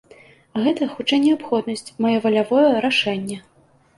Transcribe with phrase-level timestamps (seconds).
[0.63, 3.37] Гэта, хутчэй, неабходнасць, маё валявое рашэнне.